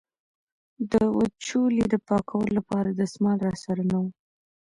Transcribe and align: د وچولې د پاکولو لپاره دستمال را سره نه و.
د 0.91 0.93
وچولې 1.17 1.83
د 1.89 1.95
پاکولو 2.07 2.55
لپاره 2.57 2.89
دستمال 2.99 3.37
را 3.47 3.53
سره 3.63 3.81
نه 3.91 3.97
و. 4.03 4.05